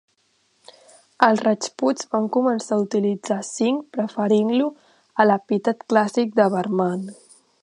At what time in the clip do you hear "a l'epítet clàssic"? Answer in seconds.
5.25-6.39